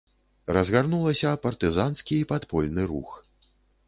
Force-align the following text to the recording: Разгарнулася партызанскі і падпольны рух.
Разгарнулася 0.55 1.33
партызанскі 1.43 2.17
і 2.21 2.23
падпольны 2.31 2.87
рух. 2.93 3.11